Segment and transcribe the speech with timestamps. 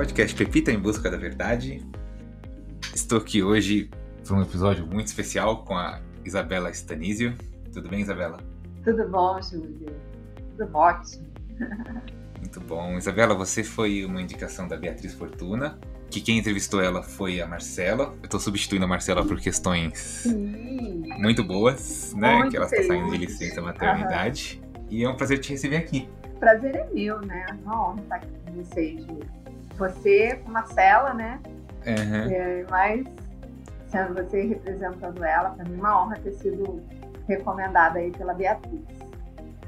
[0.00, 1.86] podcast Pepita em Busca da Verdade.
[2.94, 3.90] Estou aqui hoje
[4.26, 7.36] para um episódio muito especial com a Isabela Stanisio.
[7.70, 8.38] Tudo bem, Isabela?
[8.82, 9.94] Tudo bom, Júlio.
[10.56, 11.26] Tudo ótimo.
[12.38, 12.96] Muito bom.
[12.96, 15.78] Isabela, você foi uma indicação da Beatriz Fortuna,
[16.10, 18.14] que quem entrevistou ela foi a Marcela.
[18.20, 21.10] Eu estou substituindo a Marcela por questões Sim.
[21.18, 22.38] muito boas, né?
[22.38, 24.62] Muito que ela está saindo de licença maternidade.
[24.88, 26.08] E é um prazer te receber aqui.
[26.38, 27.44] Prazer é meu, né?
[27.62, 29.39] Uma honra estar aqui com vocês, Júlio.
[29.80, 31.40] Você com Marcela, né?
[31.86, 32.30] Aham.
[32.30, 33.06] É, mas
[33.88, 36.82] sendo você representando ela, para mim é uma honra ter sido
[37.26, 38.82] recomendada aí pela Beatriz.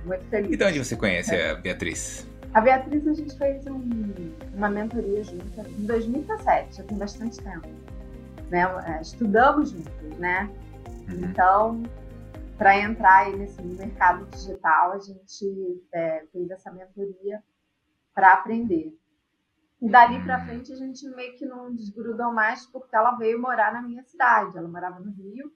[0.05, 0.51] Muito feliz.
[0.53, 2.29] E de onde você conhece a Beatriz?
[2.53, 7.67] A Beatriz, a gente fez um- uma mentoria junta em 2017, já tem bastante tempo.
[8.51, 8.61] Né?
[8.87, 10.51] É, Estudamos juntos, né?
[11.09, 11.25] Uhum.
[11.25, 11.83] Então,
[12.59, 17.43] para entrar aí nesse mercado digital, a gente é, fez essa mentoria
[18.15, 18.95] para aprender.
[19.83, 23.73] E dali para frente a gente meio que não desgrudou mais porque ela veio morar
[23.73, 24.57] na minha cidade.
[24.57, 25.53] Ela morava no Rio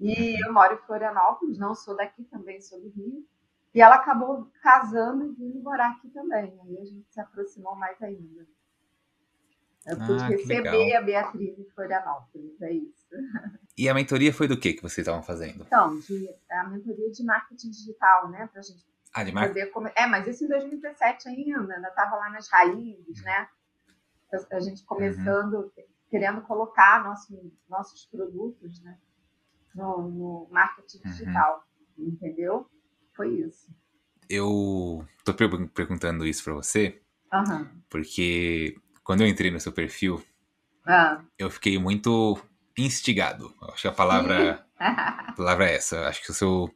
[0.00, 3.24] e eu moro em Florianópolis, não sou daqui, também sou do Rio.
[3.72, 6.58] E ela acabou casando e vindo morar aqui também.
[6.64, 8.46] Aí a gente se aproximou mais ainda.
[9.86, 10.98] Eu pude Ah, receber legal.
[10.98, 13.06] a Beatriz em Florianópolis, é isso.
[13.78, 15.62] E a mentoria foi do que que vocês estavam fazendo?
[15.64, 18.48] Então, de, a mentoria de marketing digital, né?
[18.48, 18.84] Para a gente
[19.16, 19.48] Ah, de marca?
[19.48, 19.90] poder come...
[19.96, 23.48] É, mas isso em 2017 ainda, ainda estava lá nas raízes, né?
[24.52, 25.72] A- gente começando,
[26.10, 28.98] querendo colocar nosso, nossos produtos, né?
[29.74, 31.10] No, no marketing Uhum.
[31.10, 31.64] digital,
[31.98, 32.68] entendeu?
[33.14, 33.68] Foi isso.
[34.28, 37.00] Eu tô per- perguntando isso pra você
[37.32, 37.70] Aham.
[37.88, 40.22] porque quando eu entrei no seu perfil,
[40.86, 41.22] Ah.
[41.38, 42.38] eu fiquei muito
[42.76, 43.54] instigado.
[43.72, 46.06] Acho que a palavra, a palavra é essa.
[46.08, 46.68] Acho que o seu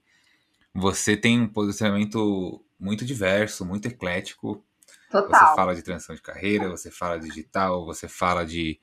[0.74, 4.64] você tem um posicionamento muito diverso, muito eclético.
[5.10, 5.56] Você Total.
[5.56, 8.80] fala de transição de carreira, você fala de digital, você fala de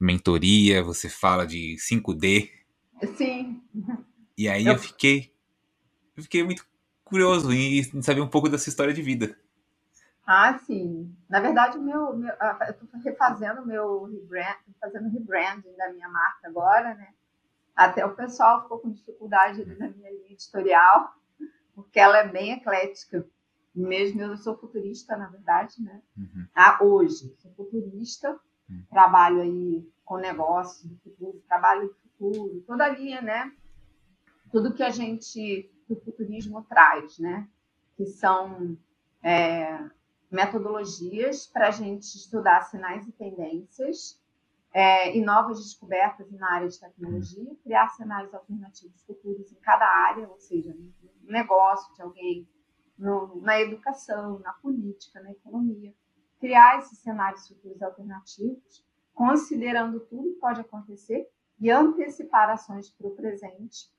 [0.00, 2.50] mentoria, você fala de 5D.
[3.16, 3.62] Sim.
[4.36, 5.34] E aí Eu- eu fiquei
[6.16, 6.66] eu fiquei muito
[7.04, 9.38] curioso em saber um pouco dessa história de vida.
[10.26, 11.14] Ah, sim.
[11.28, 16.94] Na verdade, meu, meu, eu estou refazendo meu rebrand, fazendo rebranding da minha marca agora,
[16.94, 17.12] né?
[17.76, 21.14] Até o pessoal ficou com dificuldade ali na minha linha editorial,
[21.76, 23.24] porque ela é bem eclética.
[23.74, 26.02] Mesmo eu sou futurista, na verdade, né?
[26.16, 26.46] Uhum.
[26.54, 28.82] Ah, hoje, sou futurista, Hum.
[28.90, 33.52] trabalho aí com negócios do futuro, trabalho do futuro, toda a linha, né?
[34.50, 37.48] Tudo que a gente, que o futurismo traz, né?
[37.96, 38.76] Que são
[39.22, 39.78] é,
[40.30, 44.20] metodologias para a gente estudar sinais e tendências
[44.72, 50.28] é, e novas descobertas na área de tecnologia, criar cenários alternativos futuros em cada área,
[50.28, 50.92] ou seja, no
[51.32, 52.48] negócio de alguém,
[52.98, 55.94] no- na educação, na política, na economia,
[56.40, 61.26] criar esses cenários futuros alternativos, considerando tudo que pode acontecer
[61.58, 63.90] e antecipar ações para o presente,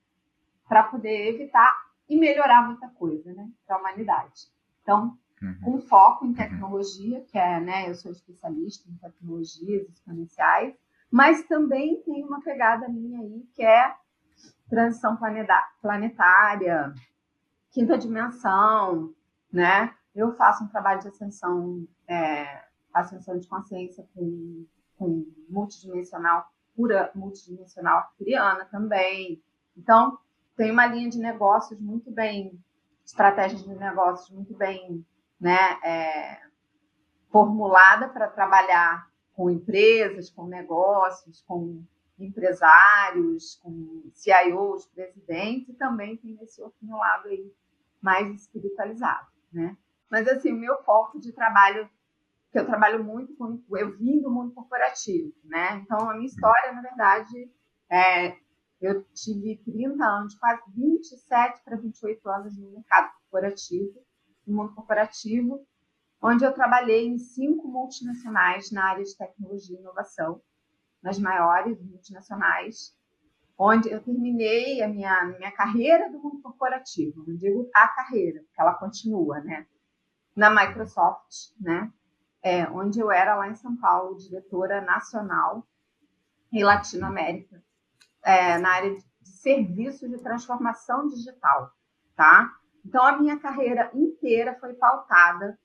[0.68, 1.72] para poder evitar
[2.08, 4.48] e melhorar muita coisa né, para a humanidade.
[4.82, 5.60] Então, Uhum.
[5.62, 10.76] com foco em tecnologia, que é, né, eu sou especialista em tecnologias exponenciais,
[11.12, 13.96] mas também tem uma pegada minha aí, que é
[14.68, 15.16] transição
[15.82, 16.94] planetária,
[17.78, 19.14] quinta dimensão,
[19.54, 19.94] né?
[20.16, 24.66] Eu faço um trabalho de ascensão, é, ascensão de consciência com,
[24.98, 29.44] com multidimensional, pura multidimensional arcturiana também.
[29.78, 30.18] Então,
[30.56, 32.60] tem uma linha de negócios muito bem,
[33.06, 35.06] estratégias de negócios muito bem
[35.40, 36.42] né, é,
[37.30, 41.84] formulada para trabalhar com empresas, com negócios, com
[42.18, 47.54] empresários, com CIOs, presidentes, e também tem esse outro lado aí
[48.02, 49.78] mais espiritualizado, né?
[50.10, 51.90] Mas assim, o meu foco de trabalho,
[52.52, 55.82] que eu trabalho muito com, eu vim do mundo corporativo, né?
[55.84, 57.52] Então a minha história, na verdade,
[57.90, 58.38] é,
[58.80, 64.02] eu tive 30 anos, quase 27 para 28 anos no mercado corporativo,
[64.46, 65.66] no mundo corporativo,
[66.22, 70.42] onde eu trabalhei em cinco multinacionais na área de tecnologia e inovação,
[71.02, 72.97] nas maiores multinacionais,
[73.58, 78.62] onde eu terminei a minha, minha carreira do mundo corporativo, não digo a carreira, porque
[78.62, 79.66] ela continua, né?
[80.36, 81.92] Na Microsoft, né?
[82.44, 85.68] É, onde eu era lá em São Paulo, diretora nacional
[86.52, 87.62] em Latinoamérica,
[88.24, 91.72] é, na área de serviços de transformação digital,
[92.16, 92.54] tá?
[92.86, 95.60] Então, a minha carreira inteira foi pautada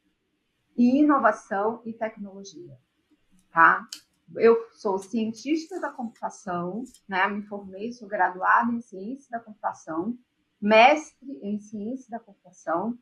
[0.76, 2.76] em inovação e tecnologia,
[3.52, 3.86] tá?
[4.36, 7.26] Eu sou cientista da computação, né?
[7.28, 10.16] Me formei, sou graduada em ciência da computação,
[10.60, 12.96] mestre em ciência da computação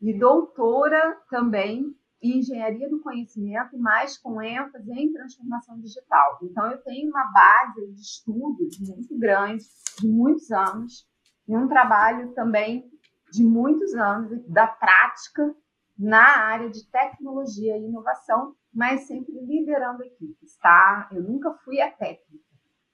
[0.00, 6.38] e doutora também em engenharia do conhecimento, mas com ênfase em transformação digital.
[6.42, 9.64] Então, eu tenho uma base de estudos muito grande,
[9.98, 11.08] de muitos anos,
[11.48, 12.90] e um trabalho também
[13.32, 15.54] de muitos anos da prática
[15.98, 21.08] na área de tecnologia e inovação, mas sempre liderando equipes, tá?
[21.12, 22.44] Eu nunca fui a técnica,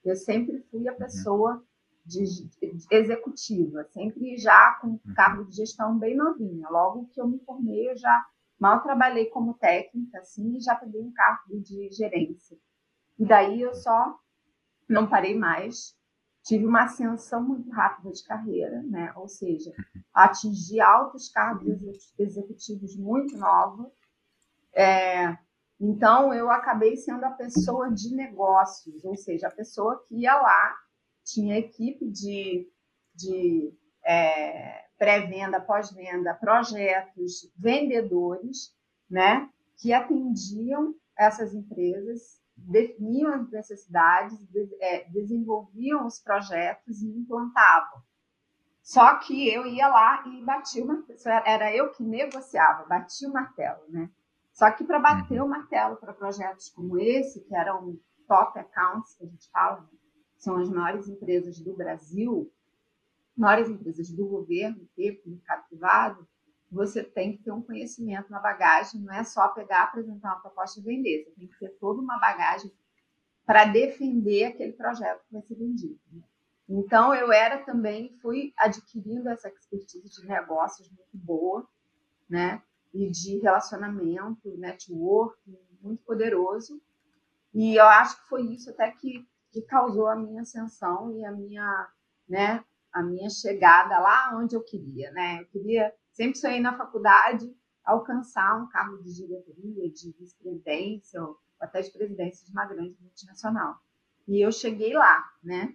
[0.03, 0.97] eu sempre fui a uhum.
[0.97, 1.63] pessoa
[2.05, 5.13] de, de, executiva, sempre já com uhum.
[5.15, 6.69] cargo de gestão bem novinha.
[6.69, 8.25] Logo que eu me formei, eu já
[8.57, 12.57] mal trabalhei como técnica, assim, e já peguei um cargo de gerência.
[13.19, 14.17] E daí eu só
[14.87, 15.95] não parei mais.
[16.43, 19.11] Tive uma ascensão muito rápida de carreira, né?
[19.17, 19.73] Ou seja,
[20.13, 21.81] atingi altos cargos
[22.17, 23.91] executivos muito nova.
[24.73, 25.37] É,
[25.79, 30.75] então, eu acabei sendo a pessoa de negócios, ou seja, a pessoa que ia lá
[31.23, 32.67] tinha equipe de,
[33.13, 38.75] de é, pré-venda, pós-venda, projetos, vendedores,
[39.09, 48.01] né, que atendiam essas empresas, definiam as necessidades, de, é, desenvolviam os projetos e implantavam.
[48.81, 53.33] Só que eu ia lá e batia o martelo, era eu que negociava, batia o
[53.33, 54.09] martelo, né?
[54.57, 55.45] Só que para bater uhum.
[55.45, 57.95] o martelo para projetos como esse, que eram
[58.27, 59.87] top accounts, que a gente fala,
[60.39, 62.51] são as maiores empresas do Brasil,
[63.37, 66.27] maiores empresas do governo e do mercado privado,
[66.71, 70.79] você tem que ter um conhecimento na bagagem, não é só pegar, apresentar uma proposta
[70.79, 72.71] e vender, você tem que ter toda uma bagagem
[73.45, 75.99] para defender aquele projeto que vai ser vendido.
[76.11, 76.23] Né?
[76.67, 81.69] Então, eu era também, fui adquirindo essa expertise de negócios muito boa,
[82.27, 82.61] né?
[82.93, 86.81] E de relacionamento, networking, muito poderoso.
[87.53, 91.31] E eu acho que foi isso até que que causou a minha ascensão e a
[91.31, 91.89] minha,
[92.27, 95.41] né, a minha chegada lá onde eu queria, né?
[95.41, 101.81] Eu queria, sempre sonhei na faculdade alcançar um cargo de diretoria, de vice-presidência, ou até
[101.81, 103.77] de presidência de uma grande multinacional.
[104.27, 105.73] E eu cheguei lá, né?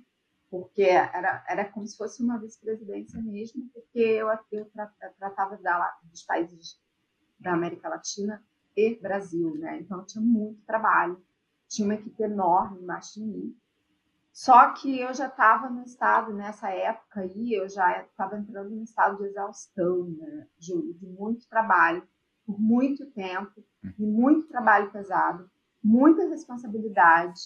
[0.50, 4.70] Porque era, era como se fosse uma vice-presidência mesmo, porque eu, eu
[5.19, 6.79] tratava da, dos países
[7.43, 8.43] da América Latina
[8.77, 9.79] e Brasil, né?
[9.81, 11.23] Então tinha muito trabalho,
[11.69, 13.56] tinha uma equipe enorme embaixo de mim.
[14.33, 18.83] Só que eu já estava no estado, nessa época aí, eu já estava entrando no
[18.83, 22.03] estado de exaustão, né, Júlio, de muito trabalho,
[22.47, 23.62] por muito tempo,
[23.99, 25.50] e muito trabalho pesado,
[25.83, 27.41] muita responsabilidade,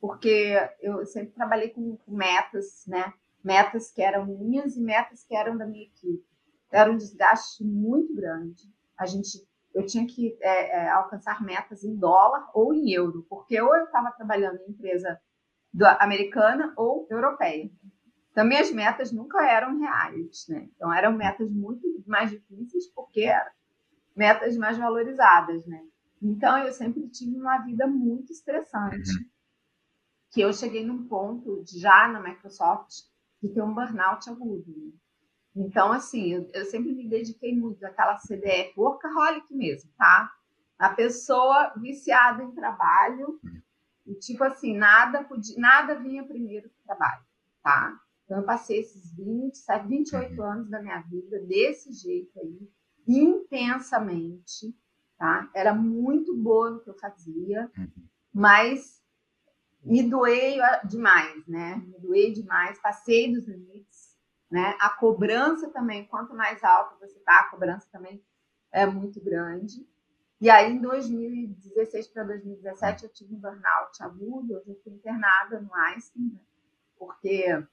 [0.00, 3.12] porque eu sempre trabalhei com, com metas, né?
[3.42, 6.26] Metas que eram minhas e metas que eram da minha equipe.
[6.72, 8.62] Era um desgaste muito grande.
[9.02, 9.44] A gente,
[9.74, 13.84] eu tinha que é, é, alcançar metas em dólar ou em euro, porque ou eu
[13.84, 15.20] estava trabalhando em empresa
[15.98, 17.68] americana ou europeia.
[18.32, 20.68] Também as metas nunca eram reais, né?
[20.74, 23.50] Então eram metas muito mais difíceis porque eram
[24.14, 25.82] metas mais valorizadas, né?
[26.22, 29.24] Então eu sempre tive uma vida muito estressante, uhum.
[30.30, 32.92] que eu cheguei num ponto já na Microsoft
[33.42, 34.94] de ter um burnout agudo.
[35.54, 40.30] Então assim, eu, eu sempre me dediquei muito àquela CDF workaholic mesmo, tá?
[40.78, 43.38] A pessoa viciada em trabalho,
[44.06, 47.22] e, tipo assim, nada, podia, nada vinha primeiro do trabalho,
[47.62, 48.00] tá?
[48.24, 50.46] Então, eu passei esses 27, 28 uhum.
[50.46, 52.68] anos da minha vida desse jeito aí,
[53.06, 54.74] intensamente,
[55.16, 55.48] tá?
[55.54, 57.88] Era muito boa no que eu fazia, uhum.
[58.32, 59.00] mas
[59.84, 61.76] me doei demais, né?
[61.76, 64.01] Me doei demais, passei dos limites,
[64.52, 64.76] né?
[64.78, 68.22] A cobrança também, quanto mais alta você tá, a cobrança também
[68.70, 69.88] é muito grande.
[70.38, 75.74] E aí, em 2016 para 2017, eu tive um burnout agudo, eu fui internada no
[75.74, 76.40] Einstein, né?
[76.98, 77.66] porque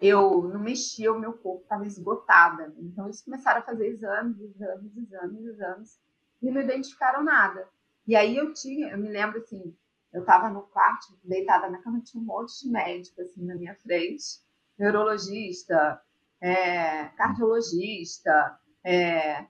[0.00, 2.72] eu não mexia, o meu corpo estava esgotada.
[2.78, 6.00] Então, eles começaram a fazer exames, exames, exames, exames,
[6.42, 7.68] e não identificaram nada.
[8.06, 9.76] E aí, eu tinha, eu me lembro assim,
[10.12, 13.74] eu estava no quarto, deitada na cama, tinha um monte de médico assim na minha
[13.74, 14.45] frente,
[14.78, 16.00] neurologista,
[16.40, 19.46] é, cardiologista, é,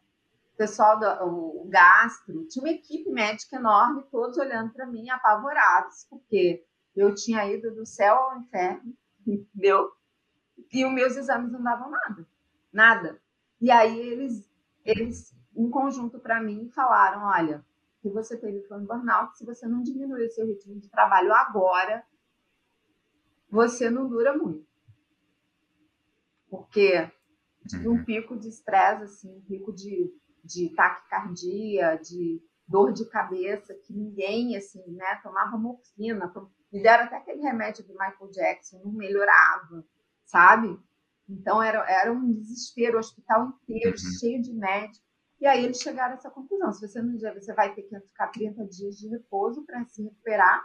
[0.57, 6.65] pessoal do o gastro, tinha uma equipe médica enorme, todos olhando para mim, apavorados, porque
[6.95, 8.95] eu tinha ido do céu ao inferno,
[9.27, 9.91] entendeu?
[10.73, 12.27] E os meus exames não davam nada,
[12.73, 13.21] nada.
[13.61, 14.51] E aí eles,
[14.85, 17.65] eles em conjunto para mim, falaram: olha,
[18.01, 22.05] que você teve um burnout, se você não diminuir o seu ritmo de trabalho agora,
[23.51, 24.67] você não dura muito.
[26.57, 27.11] Porque
[27.69, 28.05] tive um uhum.
[28.05, 30.13] pico de estresse, assim, um pico de
[30.47, 36.33] de taquicardia, de dor de cabeça, que ninguém, assim, né, tomava morfina,
[36.73, 39.85] me deram até aquele remédio do Michael Jackson, não melhorava,
[40.25, 40.79] sabe?
[41.29, 44.19] Então era, era um desespero, o hospital inteiro, uhum.
[44.21, 45.05] cheio de médicos.
[45.41, 46.73] E aí eles chegaram a essa conclusão.
[46.73, 50.65] Se você não você vai ter que ficar 30 dias de repouso para se recuperar,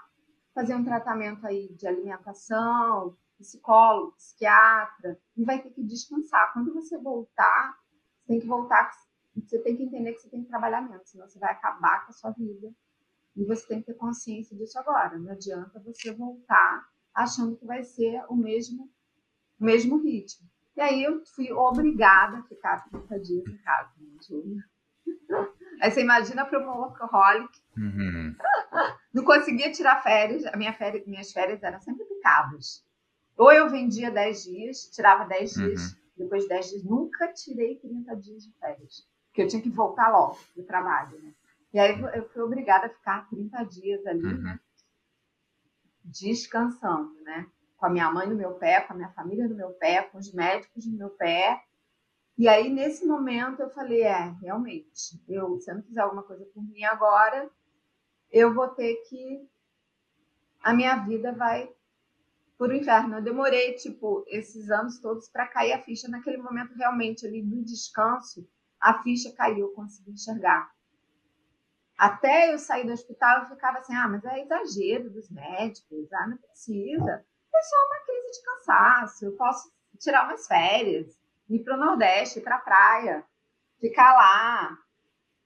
[0.53, 6.53] fazer um tratamento aí de alimentação, psicólogo, psiquiatra, e vai ter que descansar.
[6.53, 7.77] Quando você voltar,
[8.19, 8.91] você tem que voltar,
[9.35, 12.11] você tem que entender que você tem que trabalhar menos, senão você vai acabar com
[12.11, 12.71] a sua vida.
[13.35, 15.17] E você tem que ter consciência disso agora.
[15.17, 18.89] Não adianta você voltar achando que vai ser o mesmo,
[19.59, 20.47] o mesmo ritmo.
[20.75, 24.63] E aí eu fui obrigada a ficar 30 dias em casa, né, Júlia?
[25.81, 27.49] Aí você imagina para uma workaholic.
[27.75, 28.35] Uhum.
[29.13, 30.45] Não conseguia tirar férias.
[30.45, 32.85] A minha férias, minhas férias eram sempre picadas.
[33.41, 35.65] Ou eu vendia 10 dias, tirava 10 uhum.
[35.65, 39.09] dias, depois de 10 dias, nunca tirei 30 dias de férias.
[39.25, 41.33] Porque eu tinha que voltar logo do trabalho, né?
[41.73, 44.43] E aí eu fui obrigada a ficar 30 dias ali, uhum.
[44.43, 44.59] né?
[46.03, 47.47] Descansando, né?
[47.77, 50.19] Com a minha mãe no meu pé, com a minha família no meu pé, com
[50.19, 51.63] os médicos no meu pé.
[52.37, 56.45] E aí, nesse momento, eu falei: é, realmente, eu, se eu não fizer alguma coisa
[56.53, 57.49] por mim agora,
[58.29, 59.49] eu vou ter que.
[60.61, 61.67] A minha vida vai
[62.61, 63.15] por o inferno.
[63.15, 66.07] Eu demorei, tipo, esses anos todos para cair a ficha.
[66.07, 68.47] Naquele momento, realmente, ali do descanso,
[68.79, 70.69] a ficha caiu, eu consegui enxergar.
[71.97, 76.27] Até eu sair do hospital, eu ficava assim: ah, mas é exagero dos médicos, ah,
[76.27, 77.25] não precisa.
[77.55, 82.37] É só uma crise de cansaço, eu posso tirar umas férias, ir para o Nordeste,
[82.37, 83.25] ir para a praia,
[83.79, 84.77] ficar lá,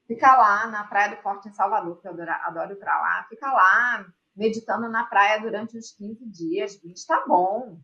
[0.06, 3.26] ficar lá na Praia do Forte em Salvador, que eu adoro, adoro ir para lá,
[3.30, 4.06] ficar lá
[4.36, 7.80] meditando na praia durante uns 15 dias, 20, tá bom.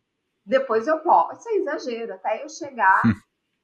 [0.46, 1.40] Depois eu posso.
[1.40, 3.14] Isso é exagero, até eu chegar hum.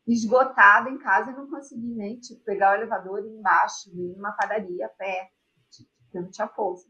[0.07, 4.15] esgotada em casa e não conseguir nem tipo, pegar o elevador e ir embaixo, ir
[4.15, 5.29] numa padaria a pé.
[6.03, 6.87] Porque não tinha força,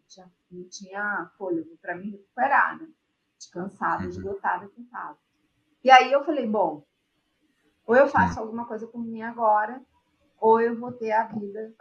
[0.51, 2.87] não tinha, fôlego para me recuperar, né?
[3.37, 4.09] Descansada, uhum.
[4.09, 5.17] esgotada que estava.
[5.83, 6.85] E aí eu falei, bom,
[7.85, 8.43] ou eu faço hum.
[8.43, 9.81] alguma coisa por mim agora,
[10.39, 11.73] ou eu vou ter a vida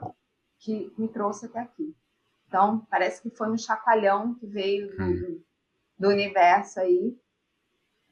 [0.58, 1.94] que me trouxe até aqui.
[2.48, 5.42] Então, parece que foi um chacoalhão que veio do, hum.
[5.98, 7.18] do universo aí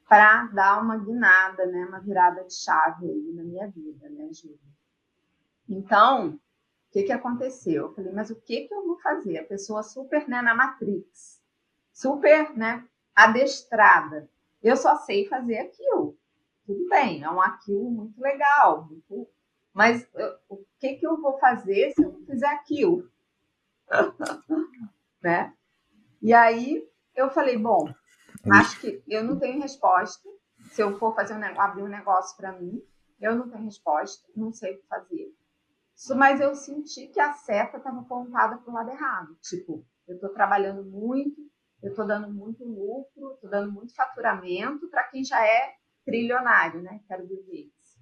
[0.09, 4.59] para dar uma guinada, né, uma virada de chave aí na minha vida, né, Júlia?
[5.69, 6.41] Então, o
[6.93, 7.87] que, que aconteceu?
[7.87, 9.39] Eu falei, mas o que, que eu vou fazer?
[9.39, 11.43] A pessoa super né, na Matrix,
[11.93, 14.29] super né, adestrada.
[14.63, 16.17] Eu só sei fazer aquilo.
[16.67, 19.29] Tudo bem, é um aquilo muito legal, muito...
[19.73, 23.11] mas eu, o que, que eu vou fazer se eu não fizer aquilo?
[25.23, 25.55] né?
[26.23, 26.83] E aí
[27.15, 27.93] eu falei, bom,
[28.53, 30.29] acho que eu não tenho resposta.
[30.71, 32.83] Se eu for fazer um abrir um negócio para mim,
[33.21, 35.33] eu não tenho resposta, não sei o que fazer.
[36.17, 39.39] Mas eu senti que a seta estava apontada para o lado errado.
[39.43, 41.41] Tipo, eu estou trabalhando muito,
[41.83, 45.75] eu estou dando muito lucro, estou dando muito faturamento para quem já é
[46.05, 47.01] trilionário, né?
[47.07, 48.01] Quero dizer isso.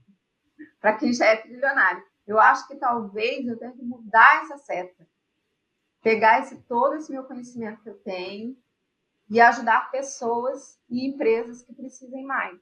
[0.80, 2.02] Para quem já é trilionário.
[2.26, 5.06] Eu acho que talvez eu tenha que mudar essa seta
[6.02, 8.56] pegar esse, todo esse meu conhecimento que eu tenho
[9.30, 12.60] e ajudar pessoas e empresas que precisem mais.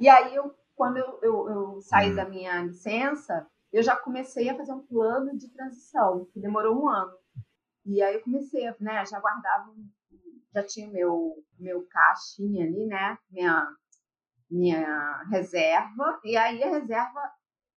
[0.00, 4.56] E aí, eu, quando eu, eu, eu saí da minha licença, eu já comecei a
[4.56, 7.16] fazer um plano de transição, que demorou um ano.
[7.84, 9.74] E aí eu comecei, né, já guardava,
[10.52, 13.76] já tinha meu meu caixinha ali, né, minha
[14.50, 16.20] minha reserva.
[16.24, 17.32] E aí a reserva,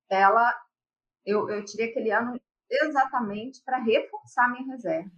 [0.10, 0.54] ela,
[1.26, 2.41] eu, eu tirei aquele ano
[2.72, 5.12] exatamente para reforçar minha reserva.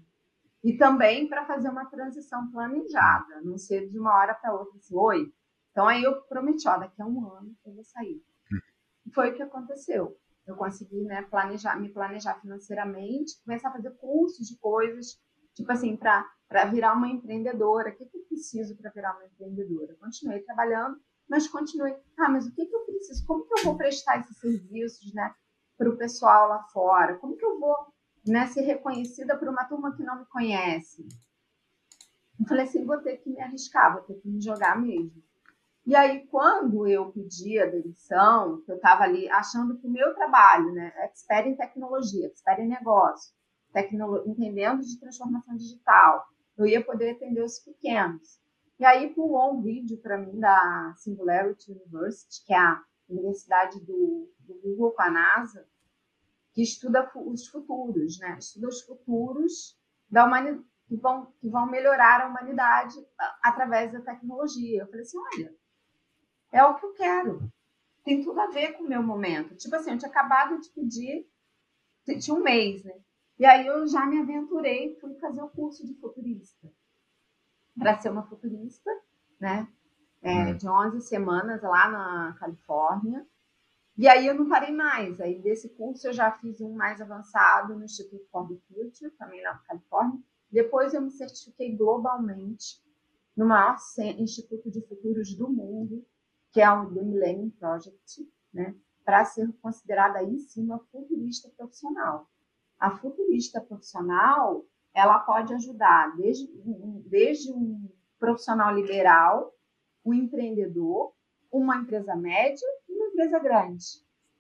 [0.63, 4.95] E também para fazer uma transição planejada, não ser de uma hora para outra assim,
[4.95, 5.33] oi.
[5.72, 8.24] Então aí eu prometi, ó, daqui a um ano eu vou sair.
[9.05, 10.17] E foi o que aconteceu.
[10.45, 15.19] Eu consegui, né, planejar, me planejar financeiramente, começar a fazer cursos de coisas,
[15.53, 17.89] tipo assim, para virar uma empreendedora.
[17.89, 19.95] O que, que eu preciso para virar uma empreendedora?
[20.00, 20.98] Continuei trabalhando,
[21.29, 21.95] mas continuei.
[22.17, 23.25] Ah, mas o que, que eu preciso?
[23.25, 25.33] Como que eu vou prestar esses serviços, né?
[25.77, 27.18] Para o pessoal lá fora?
[27.18, 27.75] Como que eu vou
[28.25, 31.06] né, ser reconhecida por uma turma que não me conhece?
[32.39, 35.24] Eu falei assim, vou ter que me arriscar, vou ter que me jogar mesmo.
[35.86, 40.72] E aí, quando eu pedi a demissão, eu estava ali achando que o meu trabalho,
[40.72, 43.34] né, expert em tecnologia, expert em negócio,
[43.74, 46.25] tecnolo entendendo de transformação digital,
[46.58, 48.39] eu ia poder atender os pequenos.
[48.80, 54.31] E aí pulou um vídeo para mim da Singularity University, que é a universidade do,
[54.39, 55.67] do Google com a NASA,
[56.53, 58.38] que estuda os futuros, né?
[58.38, 59.77] Estuda os futuros
[60.10, 62.95] da humanidade que vão, que vão melhorar a humanidade
[63.41, 64.81] através da tecnologia.
[64.81, 65.55] Eu falei assim, olha,
[66.51, 67.51] é o que eu quero.
[68.03, 69.55] Tem tudo a ver com o meu momento.
[69.55, 71.27] Tipo assim, eu tinha acabado de pedir,
[72.19, 72.93] tinha um mês, né?
[73.39, 76.72] E aí eu já me aventurei, fui fazer o curso de futurista.
[77.77, 78.91] Para ser uma futurista,
[79.39, 79.67] né?
[80.24, 80.58] É, hum.
[80.58, 83.27] De 11 semanas lá na Califórnia.
[83.96, 85.22] E aí eu não parei mais.
[85.22, 89.44] Aí desse curso eu já fiz um mais avançado no Instituto for the Future, também
[89.44, 90.20] na Califórnia.
[90.51, 92.82] Depois eu me certifiquei globalmente
[93.36, 93.75] no maior
[94.18, 96.06] instituto de futuros do mundo,
[96.51, 98.75] que é o The Millennium Project, né?
[99.03, 102.30] para ser considerada aí sim uma futurista profissional.
[102.80, 106.48] A futurista profissional, ela pode ajudar desde,
[107.08, 107.89] desde um
[108.20, 109.53] profissional liberal,
[110.05, 111.13] um empreendedor,
[111.51, 113.86] uma empresa média e uma empresa grande.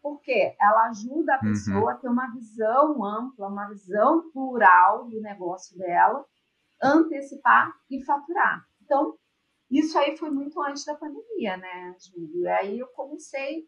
[0.01, 1.51] Porque ela ajuda a uhum.
[1.51, 1.89] pessoa uhum.
[1.89, 6.25] a ter uma visão ampla, uma visão plural do negócio dela,
[6.81, 8.65] antecipar e faturar.
[8.83, 9.17] Então,
[9.71, 12.41] isso aí foi muito antes da pandemia, né, Júlio?
[12.41, 13.65] E aí eu comecei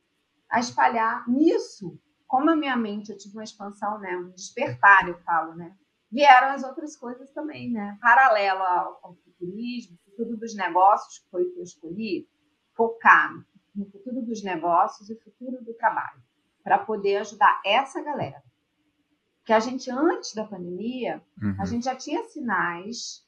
[0.50, 1.98] a espalhar nisso.
[2.28, 5.76] Como a minha mente, eu tive uma expansão, né, um despertar, eu falo, né?
[6.12, 7.98] Vieram as outras coisas também, né?
[8.02, 12.28] Paralelo ao, ao futurismo, futuro dos negócios, que foi o que eu escolhi,
[12.74, 13.34] focar
[13.76, 16.22] no futuro dos negócios e futuro do trabalho,
[16.64, 18.42] para poder ajudar essa galera.
[19.44, 21.56] Que a gente, antes da pandemia, uhum.
[21.60, 23.26] a gente já tinha sinais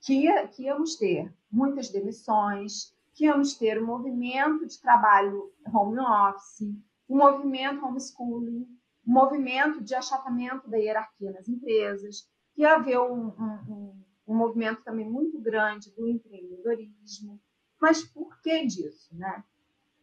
[0.00, 6.74] que, que íamos ter muitas demissões, que íamos ter um movimento de trabalho home office,
[7.08, 8.66] um movimento homeschooling,
[9.06, 14.82] um movimento de achatamento da hierarquia nas empresas, que ia haver um, um, um movimento
[14.82, 17.40] também muito grande do empreendedorismo.
[17.80, 19.14] Mas por que disso?
[19.16, 19.42] Né?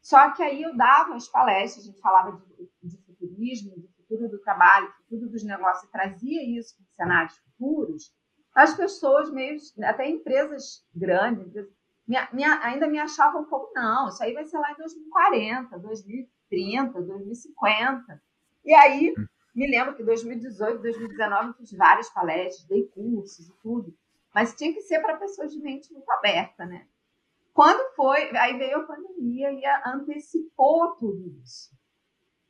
[0.01, 4.29] Só que aí eu dava as palestras, a gente falava de, de futurismo, de futuro
[4.29, 8.13] do trabalho, futuro dos negócios, e trazia isso para cenários futuros,
[8.53, 11.71] as pessoas meio, até empresas grandes, empresas
[12.63, 18.24] ainda me achavam como, não, isso aí vai ser lá em 2040, 2030, 2050.
[18.65, 19.13] E aí,
[19.53, 23.95] me lembro que em 2018, 2019, eu fiz várias palestras, dei cursos e tudo,
[24.33, 26.88] mas tinha que ser para pessoas de mente muito aberta, né?
[27.53, 31.71] Quando foi, aí veio a pandemia e antecipou tudo isso.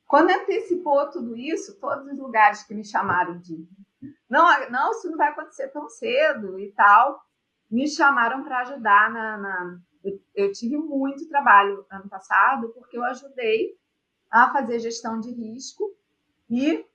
[0.07, 3.67] Quando antecipou tudo isso, todos os lugares que me chamaram de
[4.29, 7.19] não, não, isso não vai acontecer tão cedo e tal
[7.69, 9.79] me chamaram para ajudar na, na...
[10.03, 13.77] Eu, eu, tive muito trabalho ano passado porque eu ajudei
[14.31, 15.93] a fazer gestão de risco
[16.49, 16.85] e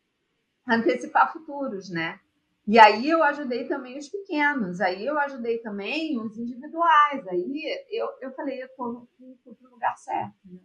[0.66, 2.18] antecipar futuros, né?
[2.66, 8.08] E aí eu ajudei também os pequenos, aí eu ajudei também os individuais, aí eu,
[8.22, 9.08] eu falei, eu estou no,
[9.60, 10.58] no lugar certo, né?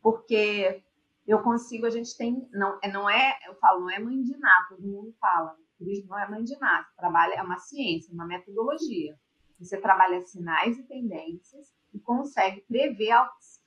[0.00, 0.82] Porque
[1.26, 4.36] eu consigo, a gente tem, não, é, não é, eu falo, não é mãe de
[4.38, 8.26] nada, todo mundo fala, turismo não é mãe de nada, trabalha, é uma ciência, uma
[8.26, 9.18] metodologia.
[9.58, 13.14] Você trabalha sinais e tendências e consegue prever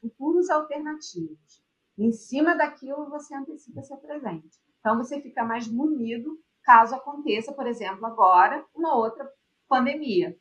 [0.02, 1.64] futuros alternativos.
[1.98, 4.60] Em cima daquilo, você antecipa seu presente.
[4.80, 9.32] Então, você fica mais munido caso aconteça, por exemplo, agora, uma outra
[9.70, 10.38] pandemia.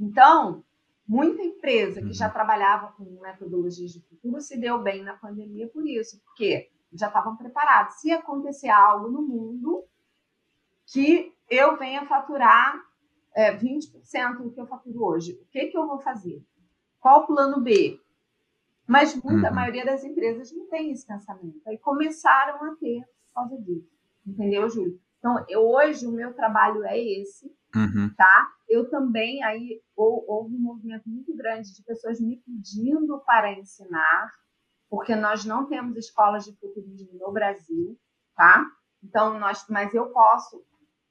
[0.00, 0.64] Então,
[1.06, 2.32] muita empresa que já uhum.
[2.32, 7.36] trabalhava com metodologias de futuro se deu bem na pandemia por isso, porque já estavam
[7.36, 7.96] preparados.
[7.96, 9.84] Se acontecer algo no mundo
[10.86, 12.82] que eu venha faturar
[13.34, 15.32] é, 20% do que eu faturo hoje.
[15.32, 16.42] O que, que eu vou fazer?
[17.00, 18.00] Qual o plano B?
[18.86, 19.46] Mas muita, uhum.
[19.46, 21.60] a maioria das empresas não tem esse pensamento.
[21.66, 23.90] Aí começaram a ter por causa disso.
[24.26, 25.00] Entendeu, Júlio?
[25.24, 28.12] Então, eu, hoje o meu trabalho é esse, uhum.
[28.14, 28.46] tá?
[28.68, 34.30] Eu também, aí houve um movimento muito grande de pessoas me pedindo para ensinar,
[34.86, 37.98] porque nós não temos escolas de futurismo no Brasil,
[38.36, 38.66] tá?
[39.02, 40.62] Então, nós, mas eu posso,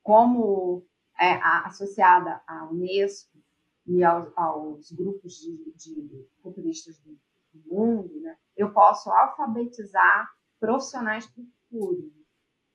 [0.04, 0.86] como
[1.19, 1.34] é,
[1.65, 3.39] associada à Unesco
[3.88, 7.17] e aos, aos grupos de, de futuristas do,
[7.52, 12.13] do, mundo, né, eu posso alfabetizar profissionais para o futuro.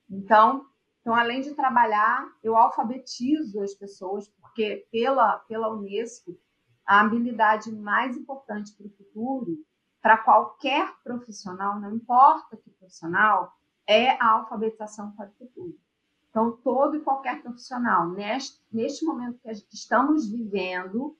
[0.09, 0.68] Então,
[1.01, 6.37] então, além de trabalhar, eu alfabetizo as pessoas, porque pela, pela Unesco,
[6.85, 9.57] a habilidade mais importante para o futuro,
[10.01, 13.53] para qualquer profissional, não importa que profissional,
[13.87, 15.77] é a alfabetização para o futuro.
[16.29, 21.17] Então, todo e qualquer profissional, neste, neste momento que estamos vivendo,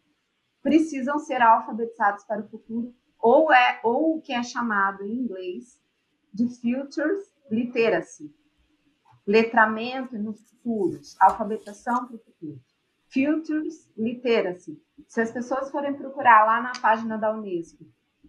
[0.61, 5.81] precisam ser alfabetizados para o futuro, ou é ou o que é chamado em inglês
[6.33, 8.33] de Futures Literacy,
[9.29, 12.59] letramento nos futuros, alfabetização para o futuro.
[13.07, 14.81] Futures Literacy.
[15.07, 17.85] Se as pessoas forem procurar lá na página da Unesco,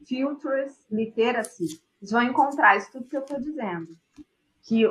[0.09, 3.89] Futures Literacy, eles vão encontrar isso tudo que eu estou dizendo.
[4.63, 4.85] Que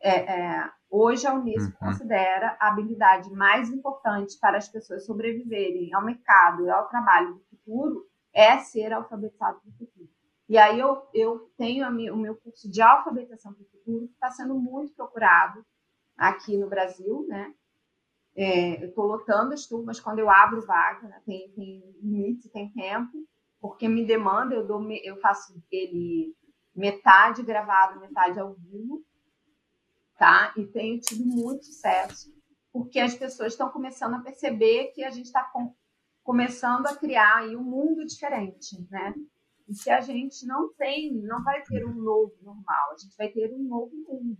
[0.00, 1.88] é, é, Hoje, a Unesco uhum.
[1.88, 7.40] considera a habilidade mais importante para as pessoas sobreviverem ao mercado e ao trabalho do
[7.50, 9.93] futuro é ser alfabetizado para o futuro.
[10.48, 14.30] E aí eu, eu tenho o meu curso de alfabetização para o futuro, que está
[14.30, 15.64] sendo muito procurado
[16.16, 17.54] aqui no Brasil, né?
[18.36, 21.22] É, eu estou lotando as turmas quando eu abro vaga, né?
[21.24, 23.24] tem, tem limite, tem tempo,
[23.60, 26.34] porque me demanda, eu, dou, eu faço ele
[26.74, 29.04] metade gravado, metade ao vivo,
[30.18, 30.52] tá?
[30.56, 32.34] E tenho tido muito sucesso,
[32.72, 35.72] porque as pessoas estão começando a perceber que a gente está com,
[36.24, 39.14] começando a criar aí um mundo diferente, né?
[39.66, 43.28] E que a gente não tem, não vai ter um novo normal, a gente vai
[43.28, 44.38] ter um novo mundo.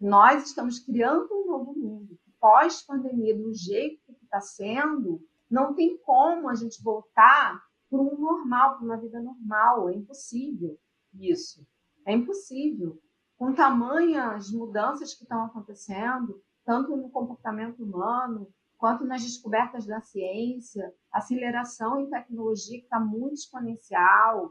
[0.00, 2.18] Nós estamos criando um novo mundo.
[2.38, 5.20] Pós-pandemia, do jeito que está sendo,
[5.50, 9.88] não tem como a gente voltar para um normal, para uma vida normal.
[9.88, 10.78] É impossível
[11.14, 11.66] isso.
[12.04, 13.00] É impossível.
[13.38, 20.92] Com tamanhas mudanças que estão acontecendo, tanto no comportamento humano, quanto nas descobertas da ciência,
[21.10, 24.50] aceleração em tecnologia que está muito exponencial,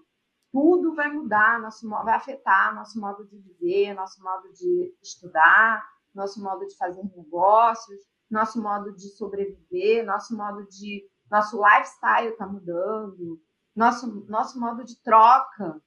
[0.52, 6.42] tudo vai mudar, nosso, vai afetar nosso modo de viver, nosso modo de estudar, nosso
[6.42, 11.08] modo de fazer negócios, nosso modo de sobreviver, nosso modo de.
[11.30, 13.42] Nosso lifestyle está mudando,
[13.76, 15.82] nosso, nosso modo de troca,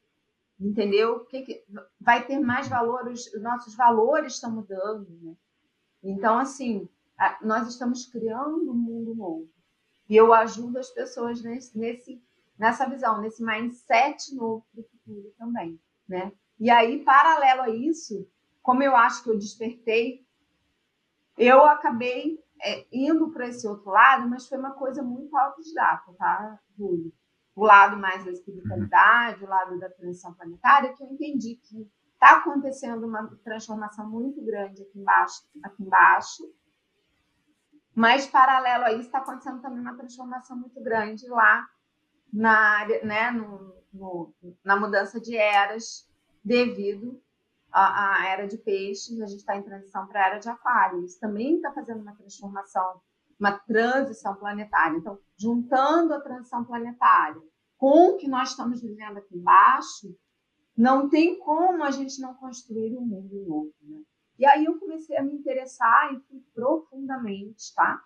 [0.61, 1.25] entendeu?
[1.27, 1.65] Que, que
[2.01, 5.37] vai ter mais valor, os, nossos valores estão mudando, né?
[6.03, 6.89] Então, assim,
[7.43, 9.49] nós estamos criando um mundo novo.
[10.09, 12.23] E eu ajudo as pessoas nesse, nesse
[12.59, 16.33] nessa visão, nesse mindset novo para o futuro também, né?
[16.59, 18.29] E aí, paralelo a isso,
[18.61, 20.27] como eu acho que eu despertei,
[21.37, 26.59] eu acabei é, indo para esse outro lado, mas foi uma coisa muito autodidata, tá,
[26.77, 27.13] Júlio?
[27.55, 32.39] O lado mais da espiritualidade, o lado da transição planetária, que eu entendi que está
[32.39, 36.43] acontecendo uma transformação muito grande aqui embaixo, aqui embaixo,
[37.99, 41.67] mas paralelo a isso está acontecendo também uma transformação muito grande lá
[42.33, 44.33] na área, né, no, no,
[44.63, 46.09] na mudança de eras
[46.45, 47.21] devido
[47.73, 49.21] à, à era de peixes.
[49.21, 51.05] A gente está em transição para a era de aquário.
[51.05, 53.01] Isso também está fazendo uma transformação,
[53.37, 54.97] uma transição planetária.
[54.97, 57.43] Então, juntando a transição planetária
[57.77, 60.17] com o que nós estamos vivendo aqui embaixo,
[60.77, 63.75] não tem como a gente não construir um mundo novo.
[63.83, 64.03] Né?
[64.39, 68.03] E aí eu comecei a me interessar e fui profundamente, tá?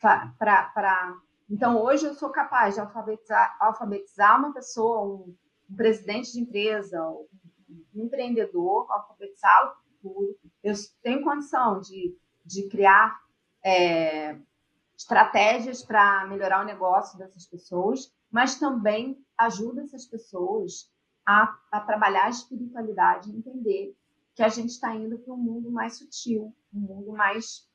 [0.00, 1.18] Para
[1.50, 5.34] então, hoje eu sou capaz de alfabetizar, alfabetizar uma pessoa, um,
[5.70, 7.26] um presidente de empresa, um,
[7.94, 10.36] empreendedor, alfabetizá-lo futuro.
[10.62, 13.18] Eu tenho condição de, de criar
[13.64, 14.38] é,
[14.96, 20.92] estratégias para melhorar o negócio dessas pessoas, mas também ajuda essas pessoas
[21.26, 23.96] a, a trabalhar a espiritualidade entender
[24.38, 27.68] que a gente está indo para um mundo mais sutil, um mundo mais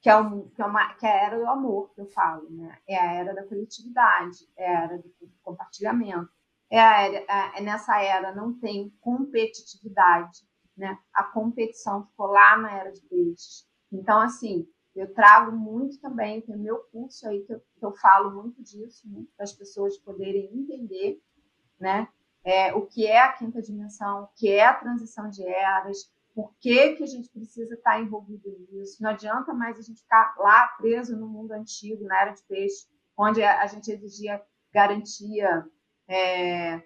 [0.00, 2.48] que é, um, que, é uma, que é a era do amor que eu falo,
[2.48, 2.78] né?
[2.88, 6.30] É a era da coletividade, é a era do compartilhamento.
[6.70, 10.98] É, a era, é, é nessa era não tem competitividade, né?
[11.12, 13.68] A competição ficou lá na era de peixes.
[13.92, 14.66] Então, assim,
[14.96, 19.06] eu trago muito também, tem meu curso aí que eu, que eu falo muito disso,
[19.10, 19.26] né?
[19.36, 21.20] para as pessoas poderem entender,
[21.78, 22.08] né?
[22.48, 26.50] É, o que é a quinta dimensão, o que é a transição de eras, por
[26.58, 29.02] que, que a gente precisa estar envolvido nisso.
[29.02, 32.86] Não adianta mais a gente ficar lá preso no mundo antigo, na era de peixe,
[33.18, 35.62] onde a gente exigia garantia.
[36.08, 36.76] É,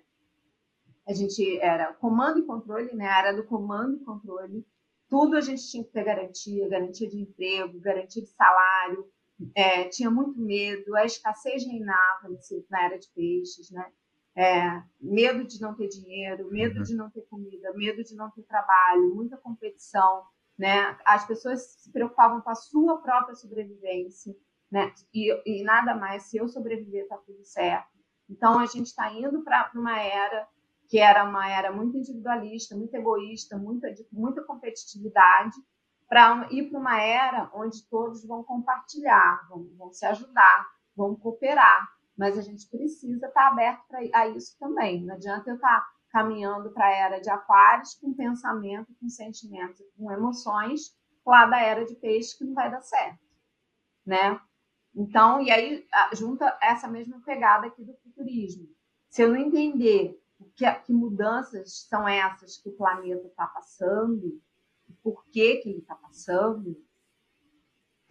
[1.07, 3.07] a gente era comando e controle, né?
[3.07, 4.67] Era do comando e controle.
[5.09, 9.09] Tudo a gente tinha que ter garantia, garantia de emprego, garantia de salário.
[9.55, 12.29] É, tinha muito medo, a escassez reinava
[12.69, 13.87] na era de peixes, né?
[14.35, 16.83] É, medo de não ter dinheiro, medo uhum.
[16.83, 20.25] de não ter comida, medo de não ter trabalho, muita competição,
[20.59, 20.97] né?
[21.05, 24.35] As pessoas se preocupavam com a sua própria sobrevivência,
[24.71, 24.93] né?
[25.13, 27.93] E, e nada mais, se eu sobreviver, tá tudo certo.
[28.29, 30.49] Então a gente está indo para uma era
[30.89, 35.57] que era uma era muito individualista, muito egoísta, muita, muita competitividade,
[36.07, 41.89] para ir para uma era onde todos vão compartilhar, vão, vão se ajudar, vão cooperar
[42.17, 45.05] mas a gente precisa estar aberto pra, a isso também.
[45.05, 50.13] Não adianta eu estar caminhando para a era de aquários com pensamento, com sentimentos, com
[50.13, 50.95] emoções,
[51.27, 53.19] lá da era de peixe que não vai dar certo,
[54.05, 54.39] né?
[54.95, 58.69] Então, e aí junta essa mesma pegada aqui do futurismo.
[59.09, 60.21] Se eu não entender
[60.55, 64.39] que, que mudanças são essas que o planeta está passando,
[65.03, 66.77] por que, que ele está passando,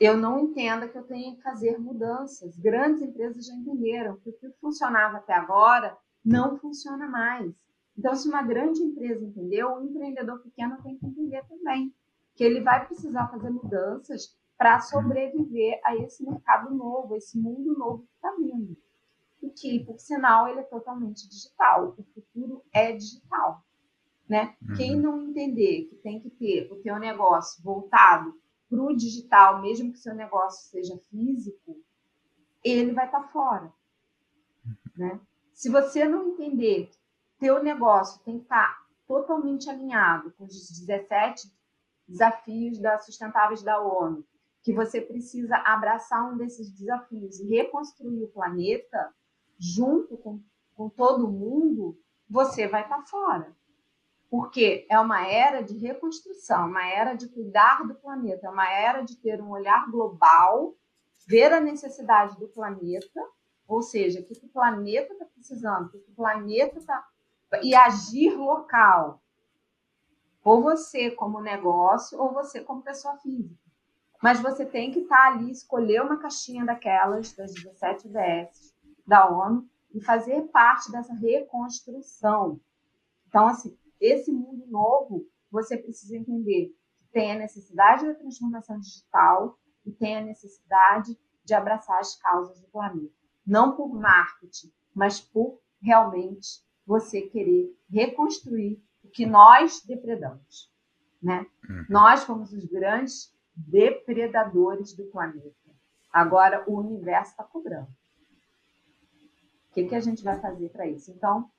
[0.02, 2.58] eu não entenda que eu tenho que fazer mudanças.
[2.58, 7.54] Grandes empresas já entenderam que o que funcionava até agora não funciona mais.
[7.96, 11.94] Então, se uma grande empresa entendeu, o empreendedor pequeno tem que entender também
[12.34, 17.78] que ele vai precisar fazer mudanças para sobreviver a esse mercado novo, a esse mundo
[17.78, 18.76] novo que está vindo.
[19.40, 21.94] E que, por sinal, ele é totalmente digital.
[21.96, 23.64] O futuro é digital.
[24.28, 24.56] Né?
[24.64, 24.76] Uhum.
[24.76, 28.34] Quem não entender que tem que ter o teu negócio voltado
[28.72, 31.76] para o digital, mesmo que seu negócio seja físico,
[32.64, 33.74] ele vai estar tá fora.
[34.96, 35.20] Né?
[35.54, 36.98] Se você não entender que
[37.38, 41.52] teu negócio tem que estar tá totalmente alinhado com os 17
[42.08, 44.26] desafios da sustentáveis da ONU,
[44.64, 49.14] que você precisa abraçar um desses desafios e reconstruir o planeta
[49.60, 50.42] junto com,
[50.76, 53.54] com todo mundo, você vai estar tá fora.
[54.32, 59.16] Porque é uma era de reconstrução, uma era de cuidar do planeta, uma era de
[59.18, 60.74] ter um olhar global,
[61.28, 63.22] ver a necessidade do planeta,
[63.68, 67.06] ou seja, o que o planeta está precisando, o que o planeta está.
[67.62, 69.22] e agir local.
[70.44, 73.62] Ou você como negócio, ou você como pessoa física
[74.22, 79.28] mas você tem que estar tá ali, escolher uma caixinha daquelas, das 17 ODS da
[79.28, 82.62] ONU, e fazer parte dessa reconstrução.
[83.28, 89.58] Então, assim, esse mundo novo, você precisa entender que tem a necessidade da transformação digital
[89.86, 93.14] e tem a necessidade de abraçar as causas do planeta.
[93.46, 100.72] Não por marketing, mas por realmente você querer reconstruir o que nós depredamos.
[101.22, 101.46] Né?
[101.70, 101.86] Uhum.
[101.90, 105.56] Nós fomos os grandes depredadores do planeta.
[106.12, 107.90] Agora o universo está cobrando.
[109.70, 111.12] O que, que a gente vai fazer para isso?
[111.12, 111.50] Então,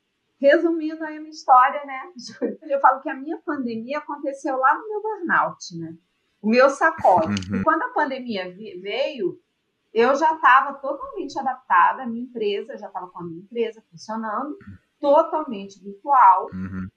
[0.43, 2.13] resumindo aí a minha história, né?
[2.69, 5.97] Eu falo que a minha pandemia aconteceu lá no meu burnout, né?
[6.43, 7.53] O meu sacode.
[7.53, 7.61] Uhum.
[7.61, 9.39] E quando a pandemia veio,
[9.95, 14.59] eu já estava totalmente adaptada, a minha empresa, já estava com a minha empresa funcionando,
[14.99, 16.49] totalmente virtual.
[16.53, 16.89] Uhum.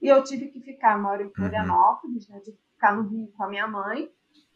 [0.00, 2.38] E eu tive que ficar, eu moro em Florianópolis, né?
[2.38, 4.08] Tive que ficar no Rio com a minha mãe.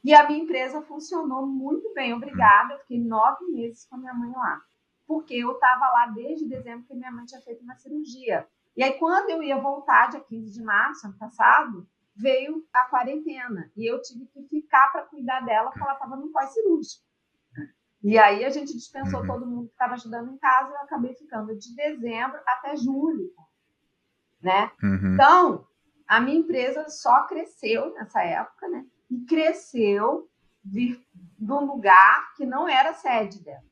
[0.04, 2.74] E a minha empresa funcionou muito bem, obrigada.
[2.74, 4.60] Eu fiquei nove meses com a minha mãe lá.
[5.06, 8.46] Porque eu estava lá desde dezembro que minha mãe tinha feito uma cirurgia.
[8.76, 13.70] E aí, quando eu ia voltar, dia 15 de março, ano passado, veio a quarentena.
[13.76, 17.04] E eu tive que ficar para cuidar dela, porque ela estava no pós-cirúrgico.
[18.02, 19.26] E aí a gente dispensou uhum.
[19.26, 23.32] todo mundo que estava ajudando em casa e eu acabei ficando de dezembro até julho.
[24.40, 24.70] Né?
[24.82, 25.14] Uhum.
[25.14, 25.66] Então,
[26.06, 28.86] a minha empresa só cresceu nessa época, né?
[29.10, 30.28] e cresceu
[30.64, 31.00] de,
[31.38, 33.64] de um lugar que não era sede dela.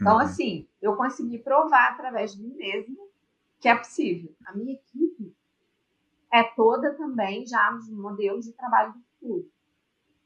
[0.00, 0.20] Então, uhum.
[0.20, 3.06] assim, eu consegui provar através de mim mesma
[3.60, 4.34] que é possível.
[4.44, 5.34] A minha equipe
[6.32, 9.50] é toda também já nos modelos de trabalho do futuro.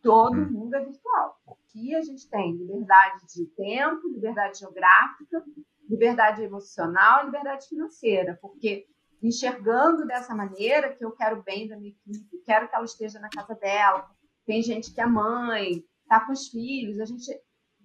[0.02, 0.50] Todo uhum.
[0.50, 1.40] mundo é virtual.
[1.46, 5.44] Aqui a gente tem liberdade de tempo, liberdade geográfica,
[5.88, 8.86] liberdade emocional e liberdade financeira, porque
[9.22, 13.28] enxergando dessa maneira que eu quero bem da minha equipe, quero que ela esteja na
[13.28, 14.10] casa dela,
[14.46, 16.98] tem gente que é mãe, está com os filhos.
[16.98, 17.30] A gente,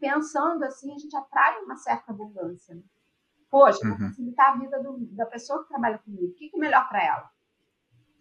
[0.06, 2.76] pensando assim, a gente atrai uma certa abundância.
[2.76, 2.84] Né?
[3.50, 3.98] Poxa, uhum.
[3.98, 6.26] vou facilitar a vida do, da pessoa que trabalha comigo.
[6.26, 7.32] O que, que é melhor para ela?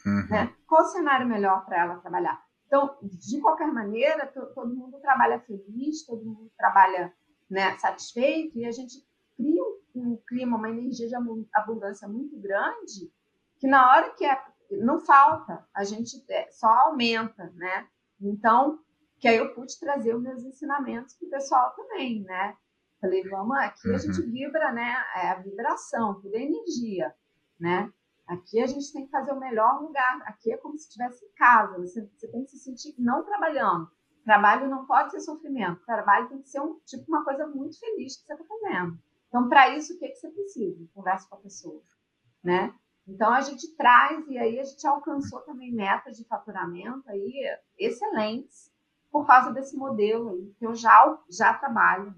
[0.06, 0.26] Uhum.
[0.30, 0.54] Né?
[0.66, 2.42] Qual o cenário melhor para ela trabalhar?
[2.66, 7.12] Então, de qualquer maneira, todo mundo trabalha feliz, todo mundo trabalha
[7.48, 11.14] né, satisfeito, e a gente cria um, um clima, uma energia de
[11.54, 13.12] abundância muito grande,
[13.58, 14.42] que na hora que é,
[14.72, 17.86] não falta, a gente é, só aumenta, né?
[18.20, 18.80] Então,
[19.24, 22.54] que aí eu pude trazer os meus ensinamentos para o pessoal também, né?
[23.00, 24.30] Falei, vamos, aqui a gente uhum.
[24.30, 25.02] vibra, né?
[25.16, 27.10] É a vibração, tudo é energia,
[27.58, 27.90] né?
[28.26, 30.20] Aqui a gente tem que fazer o melhor lugar.
[30.26, 31.78] Aqui é como se estivesse em casa.
[31.78, 33.90] Você, você tem que se sentir não trabalhando.
[34.26, 35.80] Trabalho não pode ser sofrimento.
[35.86, 38.98] Trabalho tem que ser um, tipo uma coisa muito feliz que você está fazendo.
[39.28, 40.86] Então, para isso, o que, que você precisa?
[40.92, 41.82] Conversa com a pessoa,
[42.42, 42.74] né?
[43.08, 47.42] Então a gente traz e aí a gente alcançou também metas de faturamento aí
[47.78, 48.73] excelentes
[49.14, 52.12] por causa desse modelo aí que eu já já trabalho,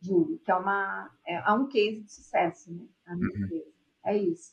[0.00, 2.84] Júlio, que é uma é, é um case de sucesso, né?
[3.08, 3.44] A minha uhum.
[3.44, 3.64] empresa.
[4.06, 4.52] É isso.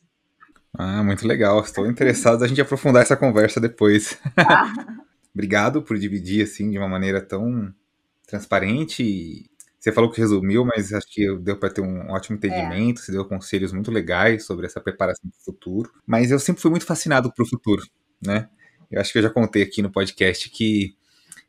[0.73, 1.61] Ah, muito legal.
[1.61, 4.19] Estou interessado a gente aprofundar essa conversa depois.
[4.35, 4.73] Ah.
[5.31, 7.71] Obrigado por dividir assim de uma maneira tão
[8.25, 9.47] transparente
[9.79, 13.03] você falou que resumiu, mas acho que deu para ter um ótimo entendimento, é.
[13.03, 15.91] você deu conselhos muito legais sobre essa preparação para o futuro.
[16.07, 17.85] Mas eu sempre fui muito fascinado para o futuro,
[18.19, 18.49] né?
[18.89, 20.95] Eu acho que eu já contei aqui no podcast que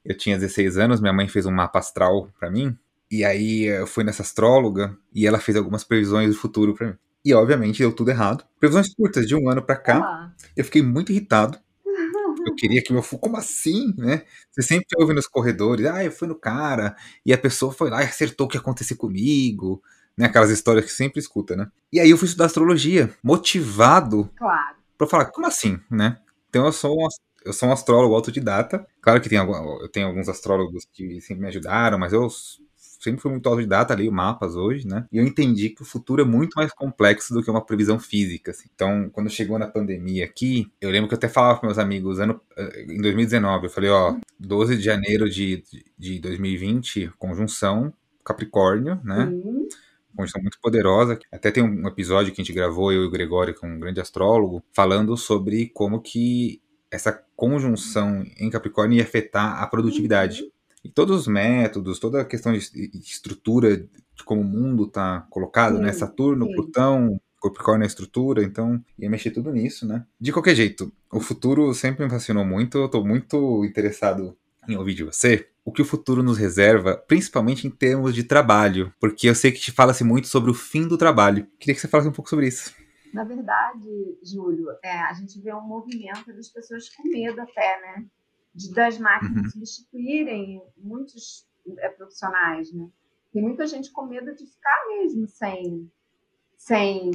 [0.06, 2.76] eu tinha 16 anos, minha mãe fez um mapa astral para mim,
[3.10, 6.94] e aí eu fui nessa astróloga e ela fez algumas previsões do futuro para mim.
[7.24, 8.44] E obviamente deu tudo errado.
[8.60, 9.98] Previsões curtas, de um ano para cá.
[9.98, 10.32] Ah.
[10.56, 11.58] Eu fiquei muito irritado
[12.46, 14.22] eu queria que meu filho, como assim, né?
[14.50, 18.02] Você sempre ouve nos corredores, ah, eu fui no cara, e a pessoa foi lá
[18.02, 19.82] e acertou o que ia acontecer comigo,
[20.16, 20.26] né?
[20.26, 21.68] Aquelas histórias que sempre escuta, né?
[21.92, 24.76] E aí eu fui estudar astrologia, motivado claro.
[24.96, 26.18] pra falar, como assim, né?
[26.48, 27.08] Então eu sou um,
[27.44, 28.86] eu sou um astrólogo autodidata.
[29.06, 32.28] Claro que tem, eu tenho alguns astrólogos que sempre me ajudaram, mas eu
[33.00, 35.06] sempre fui muito autodidata, leio mapas hoje, né?
[35.12, 38.50] E eu entendi que o futuro é muito mais complexo do que uma previsão física.
[38.50, 38.68] Assim.
[38.74, 42.18] Então, quando chegou na pandemia aqui, eu lembro que eu até falava com meus amigos
[42.18, 45.62] ano, eh, em 2019, eu falei, ó, 12 de janeiro de,
[45.96, 49.26] de 2020, conjunção Capricórnio, né?
[49.26, 49.68] Uhum.
[50.16, 51.16] condição muito poderosa.
[51.30, 54.00] Até tem um episódio que a gente gravou, eu e o Gregório, com um grande
[54.00, 56.60] astrólogo, falando sobre como que
[56.96, 60.42] essa conjunção em Capricórnio ia afetar a produtividade.
[60.42, 60.50] Uhum.
[60.84, 62.58] E todos os métodos, toda a questão de
[62.94, 65.78] estrutura de como o mundo está colocado, né?
[65.78, 65.92] sim, né?
[65.92, 66.52] Saturno, sim.
[66.54, 70.04] Plutão, Capricórnio é estrutura, então ia mexer tudo nisso, né?
[70.20, 74.36] De qualquer jeito, o futuro sempre me fascinou muito, eu tô muito interessado
[74.68, 78.92] em ouvir de você o que o futuro nos reserva, principalmente em termos de trabalho,
[79.00, 81.46] porque eu sei que te fala-se muito sobre o fim do trabalho.
[81.58, 82.72] Queria que você falasse um pouco sobre isso.
[83.16, 88.06] Na verdade, Júlio, é, a gente vê um movimento das pessoas com medo até, né?
[88.54, 89.50] De, das máquinas uhum.
[89.52, 91.48] substituírem muitos
[91.78, 92.86] é, profissionais, né?
[93.32, 95.90] Tem muita gente com medo de ficar mesmo sem,
[96.58, 97.10] sem.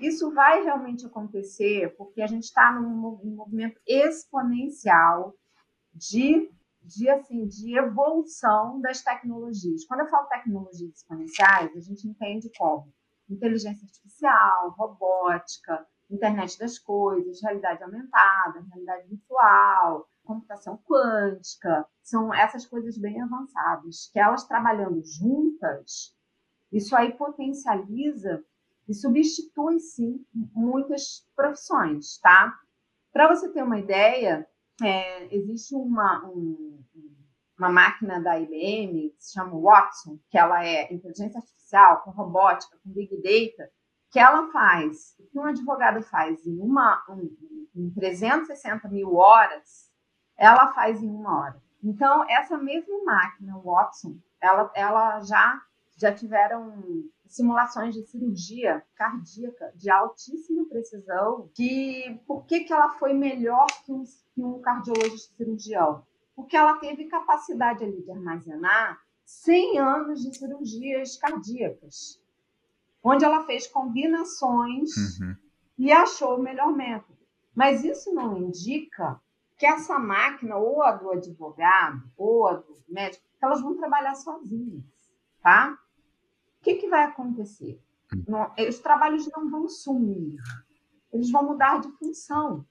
[0.00, 5.34] Isso vai realmente acontecer porque a gente está num, num movimento exponencial
[5.92, 6.50] de
[6.82, 9.86] de assim de evolução das tecnologias.
[9.86, 12.92] Quando eu falo tecnologias exponenciais, a gente entende como
[13.28, 22.98] inteligência artificial, robótica, internet das coisas, realidade aumentada, realidade virtual, computação quântica, são essas coisas
[22.98, 26.14] bem avançadas, que elas trabalhando juntas,
[26.72, 28.44] isso aí potencializa
[28.88, 32.58] e substitui sim muitas profissões, tá?
[33.12, 34.46] Para você ter uma ideia,
[34.82, 36.83] é, existe uma, um,
[37.64, 42.76] uma máquina da IBM que se chama Watson, que ela é inteligência artificial, com robótica,
[42.84, 43.70] com big data,
[44.10, 47.34] que ela faz, o que um advogado faz em, uma, um,
[47.74, 49.90] em 360 mil horas,
[50.36, 51.62] ela faz em uma hora.
[51.82, 55.58] Então, essa mesma máquina, Watson, ela, ela já,
[55.96, 56.82] já tiveram
[57.26, 63.92] simulações de cirurgia cardíaca de altíssima precisão, que por que, que ela foi melhor que
[63.92, 66.06] um, que um cardiologista cirurgião?
[66.34, 72.20] Porque ela teve capacidade ali de armazenar 100 anos de cirurgias cardíacas,
[73.02, 75.36] onde ela fez combinações uhum.
[75.78, 77.18] e achou o melhor método.
[77.54, 79.20] Mas isso não indica
[79.56, 84.84] que essa máquina, ou a do advogado, ou a do médico, elas vão trabalhar sozinhas,
[85.40, 85.78] tá?
[86.64, 87.80] que, que vai acontecer?
[88.12, 88.24] Hum.
[88.26, 90.40] Não, os trabalhos não vão sumir,
[91.12, 92.66] eles vão mudar de função.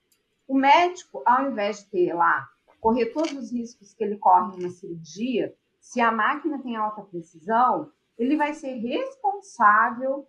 [0.48, 2.50] O médico, ao invés de ter lá,
[2.84, 7.92] correr todos os riscos que ele corre na cirurgia, se a máquina tem alta precisão,
[8.18, 10.28] ele vai ser responsável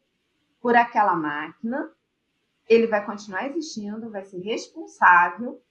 [0.60, 1.90] por aquela máquina,
[2.66, 5.62] ele vai continuar existindo, vai ser responsável,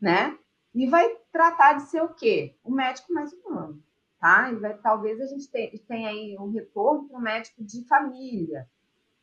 [0.00, 0.36] né?
[0.74, 2.54] E vai tratar de ser o quê?
[2.62, 3.82] O médico mais humano
[4.22, 4.52] tá?
[4.52, 5.50] E vai, talvez a gente
[5.88, 8.70] tenha aí um retorno para o médico de família,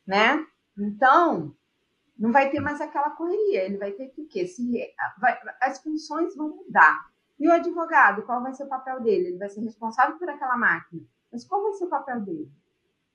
[0.06, 0.44] né?
[0.78, 1.56] Então,
[2.20, 4.46] não vai ter mais aquela correria, ele vai ter que o quê?
[4.46, 4.62] Se,
[5.18, 7.10] vai, as funções vão mudar.
[7.38, 9.28] E o advogado, qual vai ser o papel dele?
[9.28, 11.02] Ele vai ser responsável por aquela máquina.
[11.32, 12.52] Mas qual vai ser o papel dele?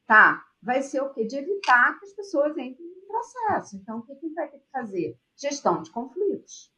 [0.08, 0.44] Tá?
[0.60, 1.24] Vai ser o quê?
[1.24, 3.76] De evitar que as pessoas entrem no processo.
[3.76, 5.20] Então, o que, que ele vai ter que fazer?
[5.36, 6.74] Gestão de conflitos.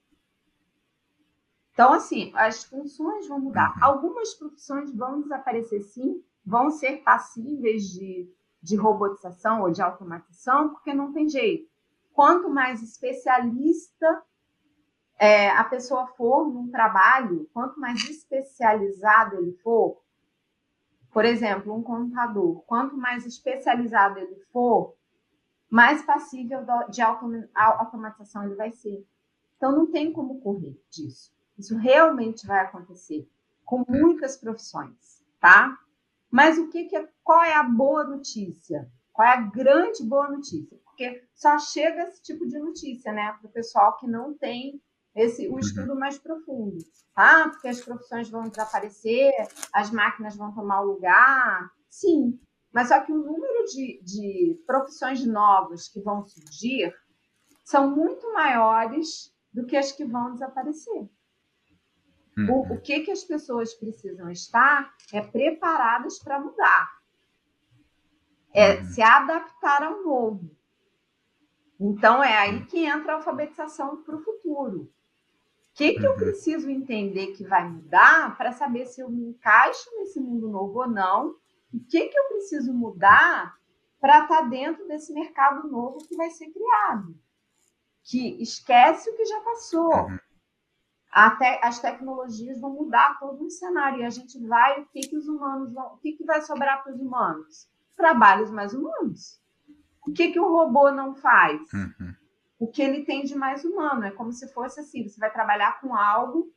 [1.71, 3.73] Então, assim, as funções vão mudar.
[3.77, 3.83] Uhum.
[3.85, 8.29] Algumas profissões vão desaparecer, sim, vão ser passíveis de,
[8.61, 11.76] de robotização ou de automatização, porque não tem jeito.
[12.17, 14.23] Quanto mais especialista
[15.19, 20.01] é, a pessoa for num trabalho, quanto mais especializado ele for,
[21.11, 24.95] por exemplo, um contador, quanto mais especializado ele for,
[25.69, 29.07] mais passível de automatização ele vai ser.
[29.55, 31.31] Então, não tem como correr disso.
[31.55, 33.29] Isso realmente vai acontecer
[33.63, 35.77] com muitas profissões, tá?
[36.31, 38.91] Mas o que, que é, qual é a boa notícia?
[39.13, 40.86] Qual é a grande boa notícia?
[40.97, 44.81] Porque só chega esse tipo de notícia, né, para o pessoal que não tem
[45.15, 45.59] esse o uhum.
[45.59, 46.77] estudo mais profundo,
[47.13, 47.49] tá?
[47.49, 49.31] Porque as profissões vão desaparecer,
[49.71, 52.39] as máquinas vão tomar o lugar, sim.
[52.73, 56.91] Mas só que o número de, de profissões novas que vão surgir
[57.63, 61.07] são muito maiores do que as que vão desaparecer.
[62.37, 62.51] Uhum.
[62.51, 66.89] O, o que, que as pessoas precisam estar é preparadas para mudar.
[68.51, 68.83] É uhum.
[68.85, 70.56] se adaptar ao novo.
[71.79, 74.81] Então, é aí que entra a alfabetização para o futuro.
[74.81, 74.89] O
[75.75, 76.17] que, que eu uhum.
[76.17, 80.87] preciso entender que vai mudar para saber se eu me encaixo nesse mundo novo ou
[80.87, 81.35] não?
[81.71, 83.55] O que, que eu preciso mudar
[83.99, 87.15] para estar dentro desse mercado novo que vai ser criado?
[88.03, 89.93] Que esquece o que já passou.
[89.93, 90.17] Uhum
[91.11, 95.17] até as tecnologias vão mudar todo o cenário e a gente vai o que que
[95.17, 97.67] os humanos vão, o que que vai sobrar para os humanos?
[97.95, 99.41] Trabalhos mais humanos.
[100.07, 101.61] O que que o robô não faz?
[101.73, 102.15] Uhum.
[102.59, 105.79] O que ele tem de mais humano é como se fosse assim, você vai trabalhar
[105.79, 106.51] com algo,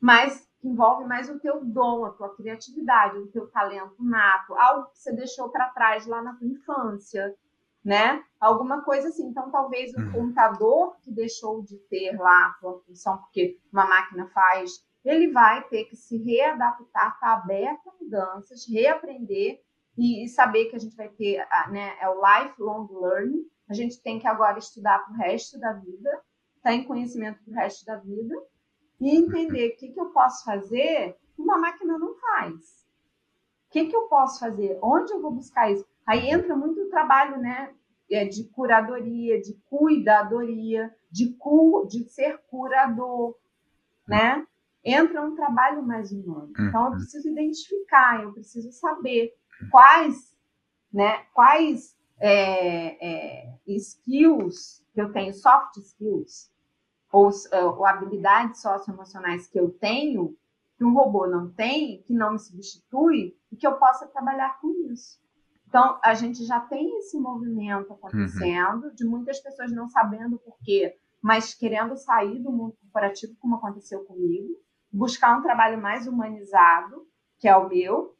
[0.00, 4.86] mas que envolve mais o teu dom, a tua criatividade, o teu talento nato, algo
[4.90, 7.34] que você deixou para trás lá na tua infância,
[7.84, 8.22] né?
[8.40, 9.26] Alguma coisa assim.
[9.26, 10.12] Então, talvez o um uhum.
[10.12, 15.62] computador que deixou de ter lá a sua função, porque uma máquina faz, ele vai
[15.64, 19.60] ter que se readaptar, estar tá aberto a mudanças, reaprender
[19.96, 21.96] e, e, saber que a gente vai ter, né?
[22.00, 23.44] É o lifelong learning.
[23.68, 26.10] A gente tem que agora estudar para o resto da vida,
[26.56, 28.34] estar tá em conhecimento para o resto da vida
[29.00, 32.86] e entender o que, que eu posso fazer que uma máquina não faz.
[33.66, 34.78] O que, que eu posso fazer?
[34.82, 35.84] Onde eu vou buscar isso?
[36.06, 37.74] Aí entra muito o trabalho né,
[38.10, 43.36] é, de curadoria, de cuidadoria, de, cu, de ser curador,
[44.06, 44.46] né?
[44.84, 46.52] Entra um trabalho mais humano.
[46.58, 46.96] Então, eu uhum.
[46.96, 49.32] preciso identificar, eu preciso saber
[49.70, 50.36] quais,
[50.92, 56.50] né, quais é, é, skills que eu tenho, soft skills,
[57.10, 60.36] ou, é, ou habilidades socioemocionais que eu tenho,
[60.76, 64.70] que um robô não tem, que não me substitui, e que eu possa trabalhar com
[64.92, 65.20] isso.
[65.68, 68.94] Então, a gente já tem esse movimento acontecendo, uhum.
[68.94, 74.04] de muitas pessoas não sabendo por quê, mas querendo sair do mundo corporativo, como aconteceu
[74.04, 74.54] comigo,
[74.92, 77.06] buscar um trabalho mais humanizado,
[77.38, 78.14] que é o meu.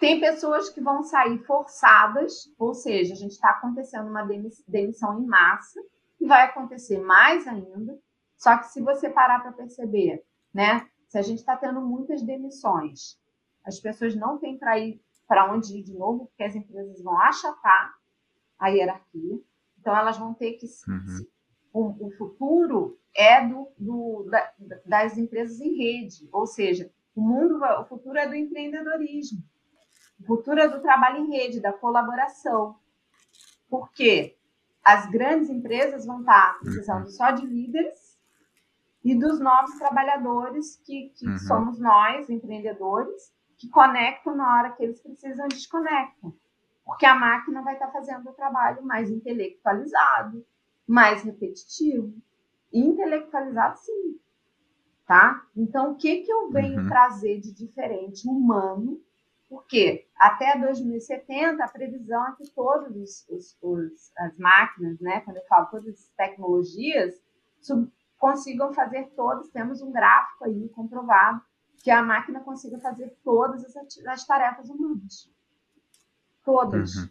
[0.00, 4.26] Tem pessoas que vão sair forçadas, ou seja, a gente está acontecendo uma
[4.66, 5.78] demissão em massa,
[6.18, 7.98] e vai acontecer mais ainda.
[8.34, 10.88] Só que se você parar para perceber, né?
[11.06, 13.20] Se a gente está tendo muitas demissões,
[13.62, 17.20] as pessoas não têm para ir para onde ir de novo, porque as empresas vão
[17.20, 17.94] achatar
[18.58, 19.38] a hierarquia.
[19.78, 21.26] Então elas vão ter que uhum.
[21.72, 24.52] o, o, futuro é do, do da,
[24.86, 29.42] das empresas em rede, ou seja, o mundo, o futuro é do empreendedorismo,
[30.58, 32.76] é do trabalho em rede, da colaboração.
[33.68, 34.36] Por quê?
[34.84, 37.10] as grandes empresas vão estar precisando uhum.
[37.10, 38.18] só de líderes
[39.04, 41.38] e dos novos trabalhadores, que, que uhum.
[41.38, 46.34] somos nós, empreendedores, que conectam na hora que eles precisam, desconectam.
[46.84, 50.44] Porque a máquina vai estar fazendo o trabalho mais intelectualizado,
[50.86, 52.12] mais repetitivo.
[52.72, 54.18] E intelectualizado, sim.
[55.06, 55.44] Tá?
[55.56, 56.88] Então, o que, que eu venho uhum.
[56.88, 59.00] trazer de diferente humano
[59.50, 65.38] porque até 2070 a previsão é que todas os, os, os, as máquinas, né, quando
[65.38, 67.20] eu falo todas as tecnologias,
[67.60, 69.48] sub, consigam fazer todas.
[69.48, 71.42] Temos um gráfico aí comprovado
[71.82, 75.28] que a máquina consiga fazer todas as, as tarefas humanas.
[76.44, 76.94] Todas.
[76.94, 77.08] Uhum.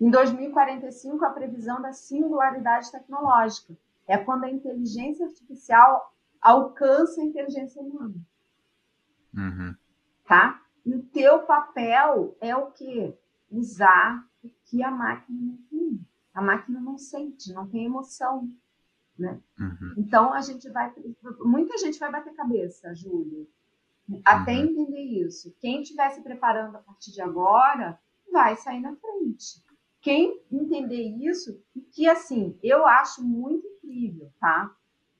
[0.00, 7.82] Em 2045, a previsão da singularidade tecnológica é quando a inteligência artificial alcança a inteligência
[7.82, 8.14] humana.
[9.34, 9.76] Uhum.
[10.26, 10.62] Tá?
[10.88, 13.14] E o teu papel é o quê?
[13.50, 16.00] Usar o que a máquina não tem.
[16.32, 18.48] A máquina não sente, não tem emoção.
[19.18, 19.38] Né?
[19.60, 19.94] Uhum.
[19.98, 20.90] Então a gente vai.
[21.40, 23.46] Muita gente vai bater cabeça, Júlio,
[24.24, 24.64] até uhum.
[24.64, 25.54] entender isso.
[25.60, 28.00] Quem estiver se preparando a partir de agora
[28.32, 29.62] vai sair na frente.
[30.00, 31.62] Quem entender isso,
[31.92, 34.74] que assim, eu acho muito incrível, tá?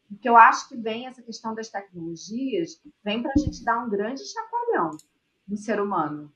[0.08, 3.90] Porque eu acho que vem essa questão das tecnologias, vem para a gente dar um
[3.90, 4.96] grande chacoalhão
[5.48, 6.32] do ser humano.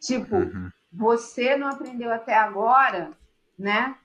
[0.00, 0.70] Tipo, uhum.
[0.92, 3.12] você não aprendeu até agora,
[3.58, 3.98] né?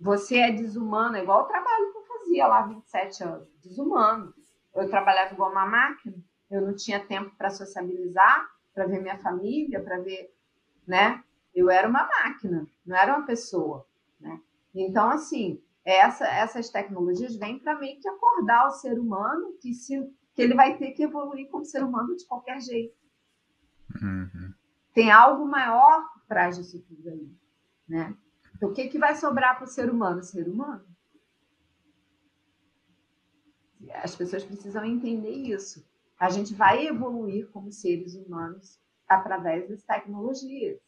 [0.00, 4.34] Você é desumano, é igual o trabalho que eu fazia lá 27 anos, desumano.
[4.74, 6.16] Eu trabalhava igual uma máquina,
[6.50, 10.34] eu não tinha tempo para sociabilizar, para ver minha família, para ver,
[10.86, 11.22] né?
[11.54, 13.86] Eu era uma máquina, não era uma pessoa,
[14.18, 14.40] né?
[14.74, 20.00] Então, assim, essa, essas tecnologias vêm para meio que acordar o ser humano que, se,
[20.34, 23.01] que ele vai ter que evoluir como ser humano de qualquer jeito.
[24.00, 24.54] Uhum.
[24.94, 27.30] Tem algo maior por trás disso tudo aí,
[27.88, 28.16] né?
[28.54, 30.20] Então, o que, que vai sobrar para o ser humano?
[30.20, 30.84] O ser humano.
[33.94, 35.84] As pessoas precisam entender isso.
[36.18, 38.78] A gente vai evoluir como seres humanos
[39.08, 40.80] através das tecnologias.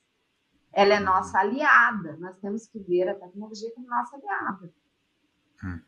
[0.72, 2.16] Ela é nossa aliada.
[2.18, 4.72] Nós temos que ver a tecnologia como nossa aliada.
[5.64, 5.80] Hum.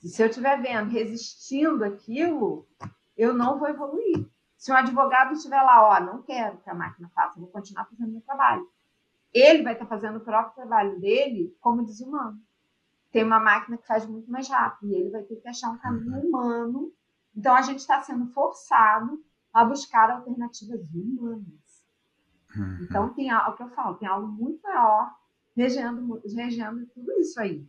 [0.00, 2.66] Se eu estiver vendo, resistindo aquilo,
[3.16, 4.28] eu não vou evoluir.
[4.64, 8.12] Se um advogado estiver lá, ó, não quero que a máquina faça, vou continuar fazendo
[8.12, 8.66] meu trabalho.
[9.30, 12.40] Ele vai estar fazendo o próprio trabalho dele como desumano.
[13.12, 15.76] Tem uma máquina que faz muito mais rápido e ele vai ter que achar um
[15.76, 16.28] caminho uhum.
[16.28, 16.92] humano.
[17.36, 21.84] Então a gente está sendo forçado a buscar alternativas humanas.
[22.56, 22.78] Uhum.
[22.84, 25.14] Então tem algo é que eu falo, tem algo muito maior
[25.54, 27.68] regendo, regendo tudo isso aí.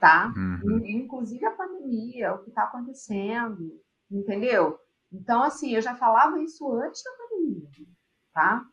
[0.00, 0.34] Tá?
[0.36, 0.84] Uhum.
[0.84, 4.76] Inclusive a pandemia, o que está acontecendo, entendeu?
[5.12, 7.68] Então, assim, eu já falava isso antes da pandemia,
[8.32, 8.64] tá?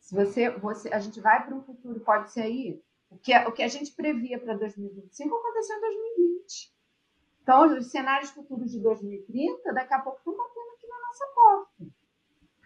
[0.00, 3.52] Se você, você a gente vai para um futuro, pode ser aí, o que, o
[3.52, 6.74] que a gente previa para 2025 aconteceu em 2020.
[7.42, 11.98] Então, os cenários futuros de 2030, daqui a pouco estão batendo aqui na nossa porta.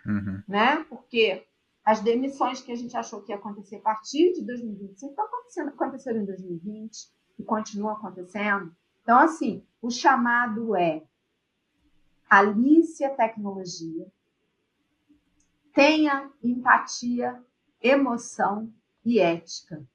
[0.07, 0.43] Uhum.
[0.49, 0.85] Né?
[0.89, 1.47] Porque
[1.85, 5.69] as demissões que a gente achou que ia acontecer a partir de 2025 estão acontecendo,
[5.69, 8.75] aconteceram em 2020 e continuam acontecendo.
[9.03, 11.03] Então, assim, o chamado é
[12.33, 14.11] alice a tecnologia,
[15.74, 17.45] tenha empatia,
[17.78, 18.72] emoção
[19.05, 19.87] e ética.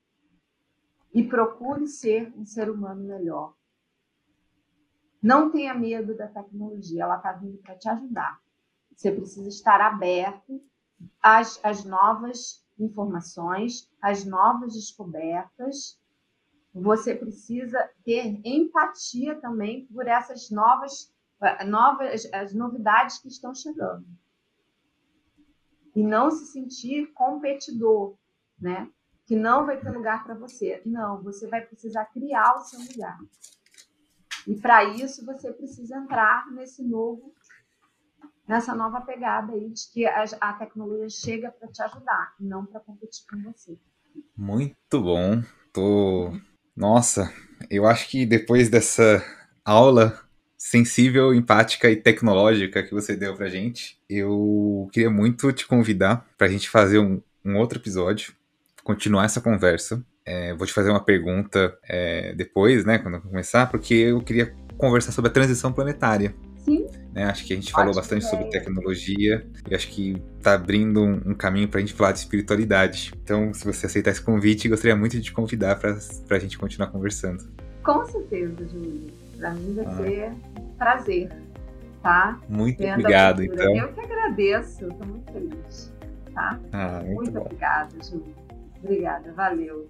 [1.12, 3.56] E procure ser um ser humano melhor.
[5.20, 8.40] Não tenha medo da tecnologia, ela está vindo para te ajudar.
[8.96, 10.62] Você precisa estar aberto
[11.20, 16.00] às, às novas informações, às novas descobertas.
[16.72, 21.12] Você precisa ter empatia também por essas novas,
[21.66, 24.06] novas as novidades que estão chegando.
[25.96, 28.16] E não se sentir competidor,
[28.60, 28.90] né?
[29.26, 30.82] Que não vai ter lugar para você.
[30.86, 33.18] Não, você vai precisar criar o seu lugar.
[34.48, 37.34] E para isso você precisa entrar nesse novo,
[38.48, 42.80] nessa nova pegada aí de que a, a tecnologia chega para te ajudar, não para
[42.80, 43.78] competir com você.
[44.36, 45.44] Muito bom.
[45.74, 46.32] Tô...
[46.76, 47.34] Nossa,
[47.70, 49.22] eu acho que depois dessa
[49.66, 50.27] aula
[50.58, 56.48] sensível, empática e tecnológica que você deu pra gente, eu queria muito te convidar pra
[56.48, 58.34] gente fazer um, um outro episódio,
[58.84, 60.04] continuar essa conversa.
[60.26, 64.54] É, vou te fazer uma pergunta é, depois, né, quando eu começar, porque eu queria
[64.78, 66.36] conversar sobre a transição planetária.
[66.66, 66.86] Sim.
[67.14, 68.30] Né, acho que a gente falou bastante ideia.
[68.30, 72.20] sobre tecnologia e acho que está abrindo um, um caminho para a gente falar de
[72.20, 73.14] espiritualidade.
[73.24, 75.98] Então, se você aceitar esse convite, gostaria muito de te convidar para
[76.30, 77.48] a gente continuar conversando.
[77.84, 79.27] Com certeza, Júlio.
[79.38, 79.98] Para mim vai ah.
[79.98, 81.30] ser um prazer,
[82.02, 82.40] tá?
[82.50, 83.76] Muito Vendo obrigado, então.
[83.76, 85.94] Eu que agradeço, estou muito feliz,
[86.34, 86.60] tá?
[86.72, 88.36] Ah, muito, muito obrigada, Júlio.
[88.84, 89.90] Obrigada, valeu.